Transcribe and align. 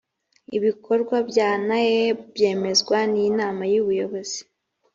ibikorwa 0.57 1.17
bya 1.29 1.49
naeb 1.67 2.17
byemezwa 2.35 2.97
n 3.13 3.13
inama 3.27 3.63
y’ 3.71 3.75
ubuyobozi 3.81 4.39